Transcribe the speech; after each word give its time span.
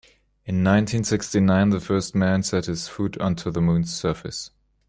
In 0.45 0.63
nineteen-sixty-nine 0.63 1.69
the 1.69 1.79
first 1.79 2.15
man 2.15 2.41
set 2.41 2.65
his 2.65 2.87
foot 2.87 3.19
onto 3.19 3.51
the 3.51 3.61
moon's 3.61 3.93
surface. 3.93 4.49